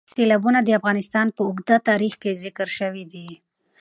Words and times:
سیلابونه 0.13 0.59
د 0.63 0.69
افغانستان 0.79 1.27
په 1.35 1.41
اوږده 1.47 1.77
تاریخ 1.89 2.13
کې 2.21 2.39
ذکر 2.43 2.67
شوي 2.77 3.03
دي. 3.13 3.27